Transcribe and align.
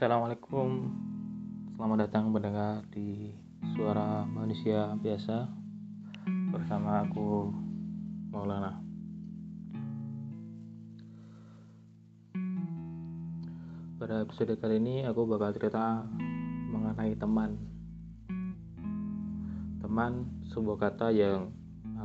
Assalamualaikum. 0.00 0.88
Selamat 1.76 2.08
datang 2.08 2.32
mendengar 2.32 2.80
di 2.88 3.36
Suara 3.76 4.24
Manusia 4.24 4.96
Biasa. 4.96 5.44
Bersama 6.56 7.04
aku 7.04 7.52
Maulana. 8.32 8.80
Pada 14.00 14.24
episode 14.24 14.56
kali 14.56 14.80
ini 14.80 15.04
aku 15.04 15.28
bakal 15.28 15.52
cerita 15.52 16.00
mengenai 16.72 17.12
teman. 17.20 17.60
Teman 19.84 20.12
sebuah 20.48 20.80
kata 20.80 21.12
yang 21.12 21.52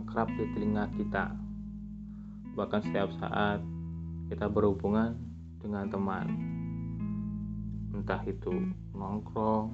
akrab 0.03 0.27
di 0.35 0.43
telinga 0.51 0.91
kita. 0.99 1.31
Bahkan 2.59 2.91
setiap 2.91 3.07
saat 3.23 3.63
kita 4.27 4.51
berhubungan 4.51 5.15
dengan 5.63 5.87
teman 5.87 6.54
entah 7.95 8.21
itu 8.27 8.51
nongkrong 8.91 9.71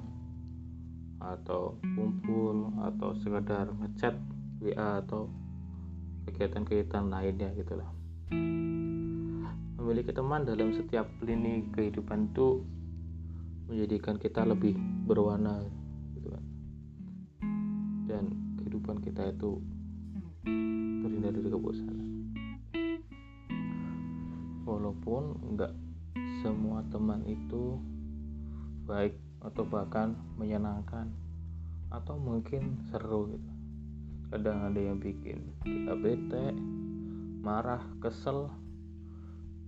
atau 1.18 1.74
kumpul 1.82 2.70
atau 2.82 3.10
sekedar 3.18 3.70
ngechat 3.82 4.14
WA 4.62 5.02
atau 5.02 5.26
kegiatan-kegiatan 6.26 7.10
lainnya 7.10 7.50
gitulah 7.58 7.90
memiliki 9.82 10.14
teman 10.14 10.46
dalam 10.46 10.70
setiap 10.70 11.10
lini 11.26 11.66
kehidupan 11.74 12.30
itu 12.30 12.62
menjadikan 13.66 14.14
kita 14.14 14.46
lebih 14.46 14.78
berwarna 15.10 15.58
gitu 16.14 16.30
kan. 16.30 16.44
Dan 18.06 18.24
kehidupan 18.62 19.02
kita 19.02 19.34
itu 19.34 19.58
terhindar 21.02 21.34
dari 21.34 21.50
kebosanan. 21.50 22.08
Walaupun 24.62 25.22
enggak 25.50 25.74
semua 26.46 26.86
teman 26.94 27.26
itu 27.26 27.82
baik 28.82 29.14
atau 29.42 29.62
bahkan 29.66 30.14
menyenangkan 30.38 31.10
atau 31.92 32.16
mungkin 32.18 32.78
seru 32.90 33.30
gitu. 33.30 33.50
Kadang 34.32 34.64
ada 34.64 34.80
yang 34.80 34.96
bikin 34.96 35.44
kita 35.60 35.92
bete 35.92 36.56
marah 37.44 37.82
kesel 38.00 38.48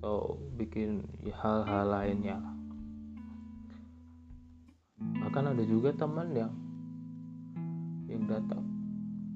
atau 0.01 0.41
bikin 0.57 1.05
hal-hal 1.27 1.85
lainnya. 1.85 2.39
Bahkan 4.99 5.53
ada 5.53 5.65
juga 5.67 5.93
teman 5.93 6.33
yang 6.33 6.53
yang 8.09 8.25
datang 8.31 8.63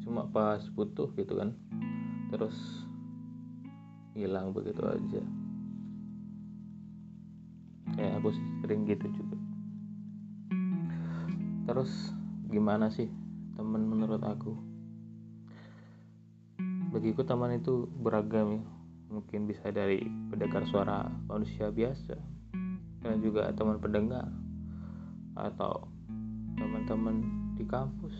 cuma 0.00 0.24
pas 0.30 0.62
butuh 0.72 1.12
gitu 1.18 1.36
kan 1.36 1.52
terus 2.32 2.86
hilang 4.16 4.56
begitu 4.56 4.80
aja. 4.86 5.22
Kayak 7.98 8.22
aku 8.22 8.30
sering 8.62 8.86
gitu 8.86 9.06
juga 9.12 9.47
terus 11.68 11.92
gimana 12.48 12.88
sih 12.88 13.12
teman 13.52 13.84
menurut 13.84 14.24
aku? 14.24 14.56
Bagiku 16.88 17.20
teman 17.28 17.60
itu 17.60 17.84
beragam 18.00 18.56
ya. 18.56 18.64
Mungkin 19.12 19.44
bisa 19.44 19.68
dari 19.68 20.00
pendengar 20.32 20.64
suara 20.64 21.04
manusia 21.28 21.68
biasa 21.68 22.16
dan 23.04 23.20
juga 23.20 23.52
teman 23.52 23.76
pendengar 23.76 24.24
atau 25.36 25.84
teman-teman 26.56 27.20
di 27.60 27.64
kampus 27.68 28.16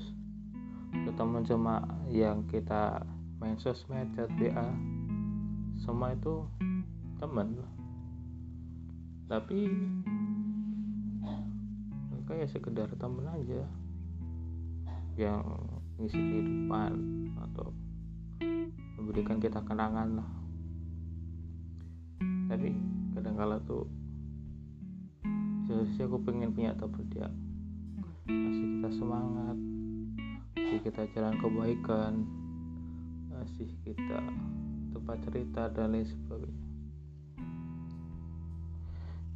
atau 0.92 1.12
teman 1.16 1.44
cuma 1.48 1.80
yang 2.12 2.44
kita 2.52 3.00
main 3.40 3.56
sosmed 3.56 4.12
chat 4.12 4.28
WA. 4.36 4.68
Semua 5.80 6.12
itu 6.12 6.44
teman 7.16 7.56
tapi 9.28 9.68
mereka 12.28 12.44
ya 12.44 12.48
sekedar 12.52 12.88
temen 13.00 13.24
aja. 13.24 13.64
Yang 15.16 15.40
ngisi 15.96 16.20
kehidupan 16.20 16.92
atau 17.40 17.72
memberikan 19.00 19.40
kita 19.40 19.64
kenangan 19.64 20.20
lah. 20.20 20.30
Tapi 22.52 22.76
kadang 23.16 23.32
kala 23.32 23.56
tuh 23.64 23.88
seharusnya 25.64 26.04
aku 26.04 26.20
pengen 26.20 26.52
punya 26.52 26.76
teman 26.76 27.00
dia 27.08 27.32
masih 28.28 28.76
kita 28.76 28.88
semangat 28.92 29.56
masih 30.52 30.80
kita 30.84 31.02
jalan 31.16 31.34
kebaikan 31.40 32.12
masih 33.32 33.68
kita 33.88 34.20
tempat 34.92 35.16
cerita 35.24 35.72
dan 35.72 35.96
lain 35.96 36.04
sebagainya. 36.04 36.66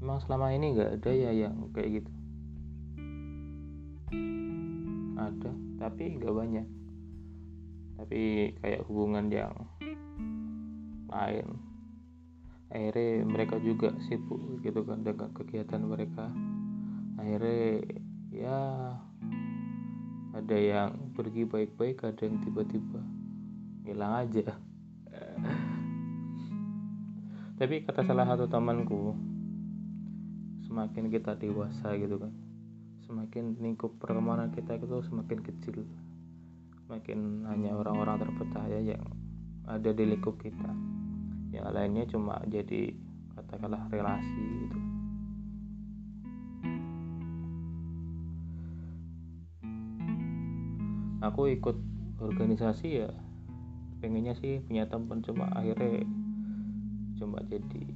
Memang 0.05 0.21
selama 0.29 0.53
ini 0.53 0.77
nggak 0.77 0.91
ada 1.01 1.11
ya 1.13 1.31
yang 1.33 1.57
kayak 1.73 2.05
gitu 2.05 2.22
ada 5.17 5.53
tapi 5.83 6.19
nggak 6.19 6.35
banyak. 6.35 6.67
Tapi 7.99 8.21
kayak 8.59 8.87
hubungan 8.87 9.31
yang 9.31 9.55
lain. 11.11 11.49
Akhirnya 12.73 13.29
mereka 13.29 13.61
juga 13.61 13.93
sibuk 14.09 14.65
gitu 14.65 14.83
kan 14.83 15.05
dengan 15.05 15.29
kegiatan 15.37 15.83
mereka. 15.85 16.33
Akhirnya 17.21 17.85
ya 18.33 18.61
ada 20.33 20.57
yang 20.57 21.13
pergi 21.13 21.45
baik-baik 21.45 22.01
ada 22.09 22.23
yang 22.25 22.41
tiba-tiba 22.41 23.01
hilang 23.85 24.25
aja. 24.25 24.57
Tapi 27.61 27.87
kata 27.87 28.03
salah 28.03 28.27
satu 28.27 28.51
temanku 28.51 29.15
semakin 30.67 31.13
kita 31.13 31.39
dewasa 31.39 31.95
gitu 31.95 32.19
kan 32.19 32.33
semakin 33.13 33.61
lingkup 33.61 34.01
pertemanan 34.01 34.49
kita 34.57 34.81
itu 34.81 35.05
semakin 35.05 35.45
kecil. 35.45 35.85
Semakin 36.89 37.45
hanya 37.45 37.77
orang-orang 37.77 38.25
terpercaya 38.25 38.81
yang 38.81 39.05
ada 39.69 39.93
di 39.93 40.09
lingkup 40.09 40.41
kita. 40.41 40.73
Yang 41.53 41.69
lainnya 41.77 42.05
cuma 42.09 42.41
jadi 42.49 42.97
katakanlah 43.37 43.85
relasi 43.93 44.45
gitu. 44.65 44.79
Aku 51.21 51.53
ikut 51.53 51.77
organisasi 52.17 52.89
ya 53.05 53.13
pengennya 54.01 54.35
sih 54.41 54.65
punya 54.65 54.89
teman 54.89 55.21
cuma 55.23 55.53
akhirnya 55.53 56.03
cuma 57.21 57.39
jadi 57.47 57.87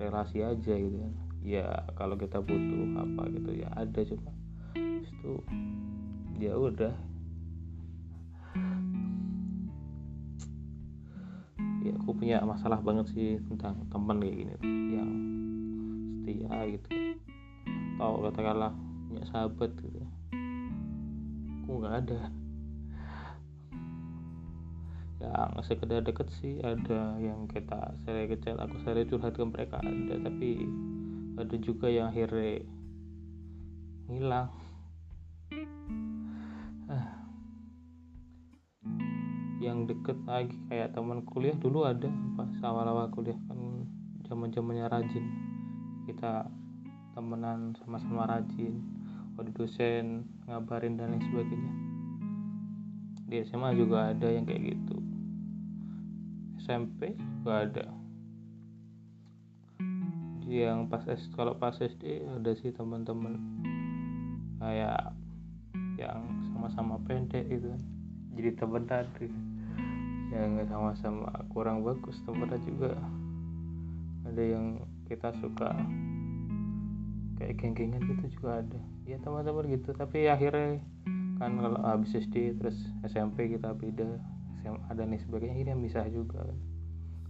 relasi 0.00 0.42
aja 0.42 0.74
gitu 0.74 0.96
kan 0.98 1.25
ya 1.46 1.86
kalau 1.94 2.18
kita 2.18 2.42
butuh 2.42 2.98
apa 2.98 3.22
gitu 3.30 3.54
ya 3.54 3.70
ada 3.78 4.00
cuma 4.02 4.34
itu 4.74 5.32
ya 6.42 6.58
udah. 6.58 6.94
Ya 11.86 11.94
aku 12.02 12.18
punya 12.18 12.42
masalah 12.42 12.82
banget 12.82 13.14
sih 13.14 13.38
tentang 13.46 13.86
teman 13.94 14.18
kayak 14.18 14.34
gini 14.42 14.52
yang 14.90 15.10
setia 16.26 16.58
gitu. 16.74 16.88
Atau 17.94 18.26
katakanlah 18.26 18.74
punya 19.06 19.22
sahabat 19.30 19.70
gitu. 19.78 20.02
Aku 21.62 21.70
nggak 21.78 21.94
ada. 22.02 22.20
Yang 25.22 25.62
sekedar 25.70 26.02
deket 26.02 26.28
sih 26.42 26.58
ada 26.62 27.18
yang 27.22 27.46
kita 27.46 27.94
sering 28.04 28.28
kecil 28.30 28.58
aku 28.58 28.76
sering 28.82 29.06
curhat 29.08 29.34
ke 29.34 29.42
mereka 29.42 29.80
ada 29.80 30.14
tapi 30.22 30.68
ada 31.36 31.56
juga 31.60 31.92
yang 31.92 32.08
akhirnya 32.08 32.64
hilang. 34.08 34.48
Ah. 36.86 37.08
yang 39.58 39.88
deket 39.90 40.14
lagi 40.28 40.54
kayak 40.70 40.94
teman 40.94 41.26
kuliah 41.26 41.56
dulu 41.58 41.82
ada 41.82 42.06
pas 42.38 42.46
awal-awal 42.62 43.10
kuliah 43.10 43.36
kan 43.50 43.58
zaman 44.24 44.54
zamannya 44.54 44.86
rajin. 44.88 45.26
Kita 46.06 46.46
temenan 47.16 47.74
sama-sama 47.82 48.28
rajin 48.30 48.78
ada 49.36 49.52
dosen 49.52 50.24
ngabarin 50.48 50.96
dan 50.96 51.12
lain 51.12 51.24
sebagainya. 51.28 51.72
Di 53.26 53.36
SMA 53.44 53.74
juga 53.76 54.14
ada 54.14 54.28
yang 54.32 54.48
kayak 54.48 54.72
gitu. 54.72 54.96
SMP 56.62 57.12
juga 57.18 57.68
ada 57.68 57.84
yang 60.46 60.86
pas 60.86 61.02
S 61.10 61.26
kalau 61.34 61.58
pas 61.58 61.74
SD 61.74 62.22
ada 62.22 62.54
sih 62.54 62.70
teman-teman. 62.70 63.34
Kayak 64.62 65.10
yang 65.98 66.22
sama-sama 66.54 67.02
pendek 67.02 67.50
gitu 67.50 67.74
kan. 67.74 67.82
Jadi 68.38 68.50
teman 68.54 68.84
tadi. 68.86 69.28
Yang 70.30 70.70
sama-sama 70.70 71.30
kurang 71.50 71.82
bagus 71.82 72.22
temennya 72.22 72.62
juga. 72.62 72.94
Ada 74.26 74.42
yang 74.42 74.86
kita 75.10 75.34
suka 75.42 75.70
kayak 77.42 77.58
geng-gengan 77.58 78.02
gitu 78.06 78.38
juga 78.38 78.62
ada. 78.62 78.80
Ya 79.02 79.18
teman-teman 79.18 79.66
gitu. 79.74 79.90
Tapi 79.98 80.30
akhirnya 80.30 80.78
kan 81.42 81.58
kalau 81.58 81.82
habis 81.82 82.14
SD 82.14 82.54
terus 82.56 82.78
SMP 83.02 83.50
kita 83.50 83.74
beda 83.74 84.08
SMA 84.62 84.90
dan 84.94 85.10
sebagainya 85.18 85.58
ini 85.58 85.72
bisa 85.82 86.06
juga 86.06 86.46
kan. 86.46 86.58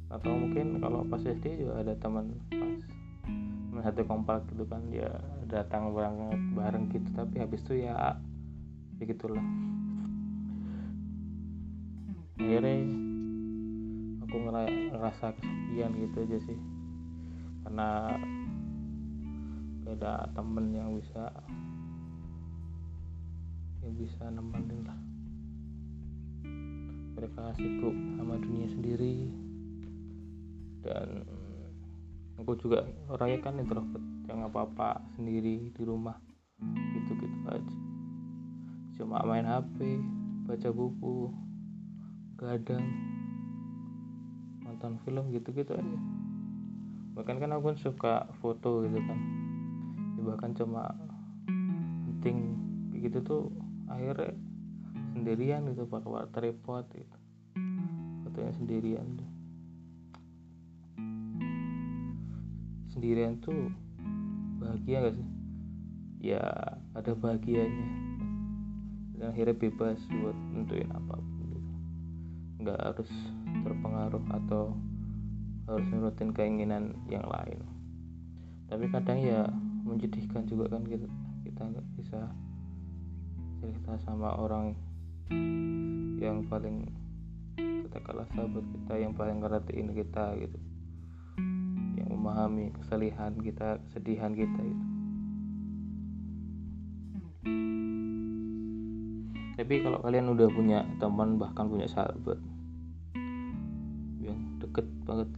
Atau 0.06 0.36
mungkin 0.36 0.78
kalau 0.78 1.02
pas 1.08 1.24
SD 1.24 1.64
juga 1.64 1.82
ada 1.82 1.96
teman 1.98 2.38
pas 2.52 2.95
satu 3.82 4.06
kompak 4.06 4.46
gitu 4.52 4.64
kan 4.68 4.84
dia 4.88 5.10
datang 5.48 5.92
berangkat 5.92 6.40
bareng 6.54 6.84
gitu. 6.92 7.08
Tapi 7.12 7.36
habis 7.42 7.60
itu 7.66 7.88
ya 7.88 8.16
begitulah 8.96 9.44
akhirnya 12.36 12.76
aku 14.22 14.36
ngerasa 14.92 15.34
kesepian 15.36 15.92
gitu 15.98 16.16
aja 16.24 16.38
sih. 16.46 16.58
Karena 17.66 17.88
beda 19.86 20.30
temen 20.34 20.66
yang 20.74 20.94
bisa 20.94 21.30
yang 23.82 23.94
bisa 23.98 24.24
nemenin 24.30 24.80
lah. 24.86 25.00
Mereka 27.16 27.54
sibuk 27.56 27.96
sama 28.20 28.36
dunia 28.36 28.68
sendiri. 28.70 29.30
Dan 30.86 31.26
aku 32.36 32.52
juga 32.60 32.84
orangnya 33.08 33.40
kan 33.40 33.56
introvert 33.56 34.04
yang 34.28 34.44
apa-apa 34.44 35.00
sendiri 35.16 35.72
di 35.72 35.82
rumah. 35.82 36.16
Gitu-gitu 36.92 37.36
aja. 37.48 37.74
Cuma 38.96 39.20
main 39.24 39.44
HP 39.44 40.00
baca 40.48 40.68
buku 40.72 41.32
gadang 42.36 42.84
nonton 44.64 45.00
film 45.04 45.32
gitu-gitu 45.32 45.72
aja. 45.76 45.98
Bahkan 47.16 47.36
kan 47.40 47.50
aku 47.56 47.76
suka 47.80 48.28
foto 48.40 48.84
gitu 48.84 49.00
kan. 49.00 49.18
Ya, 50.16 50.22
bahkan 50.24 50.52
cuma 50.56 50.92
penting 52.08 52.56
gitu 53.00 53.20
tuh 53.24 53.42
akhirnya 53.88 54.32
sendirian 55.16 55.64
gitu 55.72 55.88
pakai 55.88 56.28
tripod 56.32 56.84
gitu. 56.92 57.16
Fotonya 58.24 58.52
sendirian 58.56 59.06
tuh 59.16 59.35
sendirian 62.96 63.36
tuh 63.44 63.68
bahagia 64.56 65.04
gak 65.04 65.14
sih? 65.20 65.28
Ya 66.32 66.40
ada 66.96 67.12
bahagianya. 67.12 67.88
Dan 69.20 69.36
akhirnya 69.36 69.52
bebas 69.52 70.00
buat 70.08 70.36
nentuin 70.56 70.88
apa 70.88 71.20
pun 71.20 71.44
gitu. 71.44 71.72
Nggak 72.64 72.80
harus 72.80 73.10
terpengaruh 73.60 74.24
atau 74.32 74.72
harus 75.68 75.86
nurutin 75.92 76.32
keinginan 76.32 76.96
yang 77.12 77.28
lain. 77.28 77.60
Tapi 78.72 78.88
kadang 78.88 79.20
ya 79.20 79.44
menjadikan 79.84 80.48
juga 80.48 80.72
kan 80.72 80.82
kita 80.88 81.04
kita 81.44 81.62
nggak 81.68 81.86
bisa 82.00 82.20
cerita 83.60 83.92
sama 84.08 84.40
orang 84.40 84.72
yang 86.16 86.48
paling 86.48 86.88
katakanlah 87.86 88.26
sahabat 88.32 88.64
kita 88.72 88.94
yang 88.98 89.12
paling 89.12 89.38
ngertiin 89.44 89.94
kita 89.94 90.32
gitu 90.40 90.58
memahami 92.26 92.74
kesedihan 92.74 93.30
kita 93.38 93.78
kesedihan 93.86 94.34
kita 94.34 94.60
itu. 94.66 94.86
Tapi 99.54 99.74
kalau 99.86 100.02
kalian 100.02 100.34
udah 100.34 100.50
punya 100.50 100.82
teman 100.98 101.38
bahkan 101.38 101.70
punya 101.70 101.86
sahabat 101.86 102.42
yang 104.18 104.58
deket 104.58 104.90
banget 105.06 105.30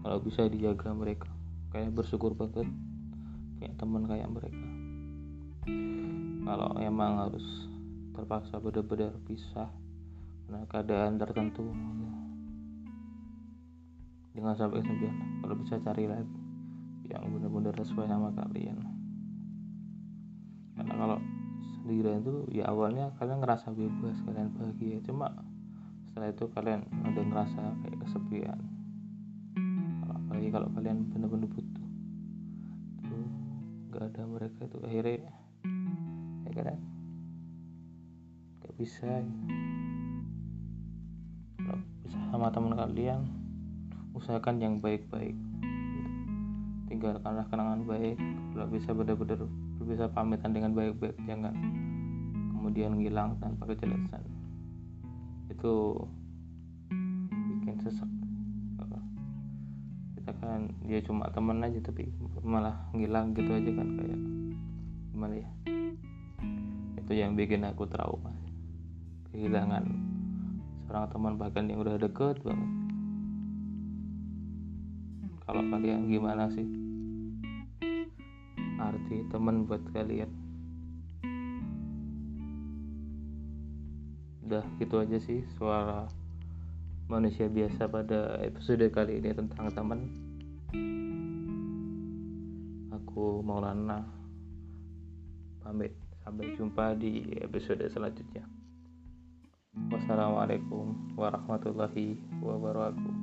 kalau 0.00 0.18
bisa 0.24 0.48
dijaga 0.48 0.96
mereka. 0.96 1.28
Kayak 1.76 1.92
bersyukur 1.92 2.32
banget 2.32 2.64
punya 3.60 3.70
teman 3.76 4.08
kayak 4.08 4.32
mereka. 4.32 4.66
Kalau 6.48 6.72
emang 6.80 7.28
harus 7.28 7.68
terpaksa 8.16 8.56
benar-benar 8.56 9.12
pisah 9.28 9.68
karena 10.48 10.64
keadaan 10.72 11.20
tertentu 11.20 11.68
jangan 14.38 14.54
sampai 14.54 14.78
kesepian. 14.86 15.14
Kalau 15.42 15.54
bisa 15.58 15.74
cari 15.82 16.06
lagi 16.06 16.38
yang 17.10 17.26
benar-benar 17.34 17.74
sesuai 17.74 18.06
sama 18.06 18.30
kalian. 18.38 18.78
Karena 20.78 20.94
kalau 20.94 21.18
sendirian 21.74 22.22
itu 22.22 22.46
ya 22.54 22.70
awalnya 22.70 23.10
kalian 23.18 23.42
ngerasa 23.42 23.74
bebas 23.74 24.14
kalian 24.22 24.54
bahagia. 24.54 25.02
Cuma 25.02 25.26
setelah 26.06 26.30
itu 26.30 26.44
kalian 26.54 26.86
ada 27.02 27.18
ngerasa 27.18 27.62
kayak 27.82 27.98
kesepian. 28.06 28.58
Apalagi 30.06 30.48
kalau 30.54 30.70
kalian 30.70 31.10
benar-benar 31.10 31.50
butuh. 31.50 31.88
Itu 33.02 33.16
nggak 33.90 34.04
ada 34.14 34.22
mereka 34.22 34.60
itu 34.70 34.78
akhirnya 34.86 35.34
kadang 36.54 36.82
gak 38.62 38.74
bisa. 38.78 39.10
Kalau 41.58 41.82
bisa 42.06 42.18
sama 42.30 42.50
teman 42.54 42.74
kalian 42.74 43.37
usahakan 44.18 44.58
yang 44.58 44.74
baik-baik. 44.82 45.38
Tinggalkanlah 46.90 47.46
kenangan 47.46 47.86
baik 47.86 48.18
kalau 48.50 48.66
bisa 48.66 48.90
benar-benar 48.90 49.46
bisa 49.88 50.04
pamitan 50.10 50.52
dengan 50.52 50.76
baik-baik 50.76 51.16
jangan 51.24 51.54
kemudian 52.52 52.98
ngilang 52.98 53.38
tanpa 53.40 53.70
kejelasan. 53.72 54.20
Itu 55.48 56.04
bikin 57.30 57.78
sesak. 57.80 58.10
Kita 60.18 60.30
kan 60.44 60.68
dia 60.84 61.00
cuma 61.00 61.30
teman 61.32 61.64
aja 61.64 61.80
tapi 61.80 62.10
malah 62.44 62.76
ngilang 62.92 63.32
gitu 63.32 63.48
aja 63.48 63.70
kan 63.72 63.88
kayak 63.96 64.20
gimana 65.14 65.34
ya? 65.40 65.48
Itu 67.00 67.12
yang 67.16 67.32
bikin 67.38 67.64
aku 67.64 67.88
trauma. 67.88 68.34
Kehilangan 69.32 69.88
seorang 70.84 71.06
teman 71.08 71.32
bahkan 71.40 71.64
yang 71.70 71.80
udah 71.80 71.96
deket 71.96 72.44
banget 72.44 72.87
kalau 75.48 75.64
kalian 75.72 76.12
gimana 76.12 76.52
sih? 76.52 76.68
Arti 78.76 79.24
teman 79.32 79.64
buat 79.64 79.80
kalian. 79.96 80.28
Udah 84.44 84.64
gitu 84.76 85.00
aja 85.00 85.16
sih 85.16 85.40
suara 85.56 86.04
manusia 87.08 87.48
biasa 87.48 87.88
pada 87.88 88.36
episode 88.44 88.84
kali 88.92 89.24
ini 89.24 89.32
tentang 89.32 89.72
teman 89.72 90.04
aku 92.92 93.40
Maulana. 93.40 94.04
Pamit. 95.64 95.96
Sampai 96.20 96.52
jumpa 96.60 96.92
di 96.92 97.24
episode 97.40 97.88
selanjutnya. 97.88 98.44
Wassalamualaikum 99.88 101.16
warahmatullahi 101.16 102.20
wabarakatuh. 102.44 103.17